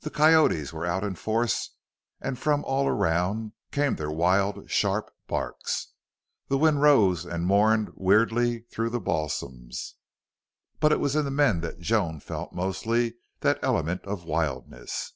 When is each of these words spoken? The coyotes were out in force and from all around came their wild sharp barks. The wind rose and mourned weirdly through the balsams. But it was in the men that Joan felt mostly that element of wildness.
The 0.00 0.10
coyotes 0.10 0.70
were 0.70 0.84
out 0.84 1.02
in 1.02 1.14
force 1.14 1.76
and 2.20 2.38
from 2.38 2.62
all 2.62 2.86
around 2.86 3.52
came 3.70 3.96
their 3.96 4.10
wild 4.10 4.70
sharp 4.70 5.10
barks. 5.26 5.94
The 6.48 6.58
wind 6.58 6.82
rose 6.82 7.24
and 7.24 7.46
mourned 7.46 7.88
weirdly 7.94 8.66
through 8.70 8.90
the 8.90 9.00
balsams. 9.00 9.94
But 10.78 10.92
it 10.92 11.00
was 11.00 11.16
in 11.16 11.24
the 11.24 11.30
men 11.30 11.62
that 11.62 11.80
Joan 11.80 12.20
felt 12.20 12.52
mostly 12.52 13.14
that 13.40 13.60
element 13.62 14.02
of 14.04 14.24
wildness. 14.24 15.14